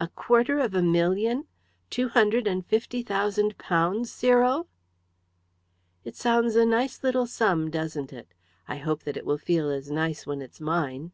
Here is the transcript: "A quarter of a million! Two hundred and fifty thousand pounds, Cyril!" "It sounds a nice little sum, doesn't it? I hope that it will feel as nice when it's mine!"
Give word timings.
"A 0.00 0.08
quarter 0.08 0.58
of 0.58 0.72
a 0.74 0.80
million! 0.80 1.46
Two 1.90 2.08
hundred 2.08 2.46
and 2.46 2.64
fifty 2.64 3.02
thousand 3.02 3.58
pounds, 3.58 4.10
Cyril!" 4.10 4.68
"It 6.02 6.16
sounds 6.16 6.56
a 6.56 6.64
nice 6.64 7.04
little 7.04 7.26
sum, 7.26 7.70
doesn't 7.70 8.10
it? 8.10 8.32
I 8.66 8.78
hope 8.78 9.02
that 9.02 9.18
it 9.18 9.26
will 9.26 9.36
feel 9.36 9.68
as 9.68 9.90
nice 9.90 10.26
when 10.26 10.40
it's 10.40 10.62
mine!" 10.62 11.12